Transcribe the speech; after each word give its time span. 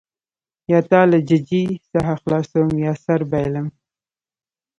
یا 0.71 0.79
تا 0.89 1.01
له 1.11 1.17
ججې 1.29 1.63
څخه 1.93 2.13
خلاصوم 2.21 2.69
یا 2.85 2.93
سر 3.03 3.19
بایلم. 3.31 3.67